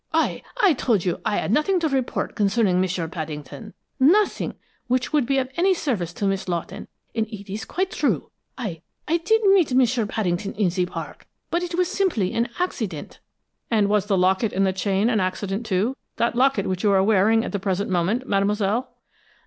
[0.13, 4.55] I I told you I had nothing to report concerning M'sieu Paddington, nothing
[4.87, 8.31] which could be of service to Miss Lawton, and it is quite true.
[8.57, 13.19] I I did meet M'sieu Paddington in the park, but it was simply an accident."
[13.69, 15.95] "And was the locket and chain an accident, too?
[16.15, 18.97] That locket which you are wearing at the present moment, mademoiselle?"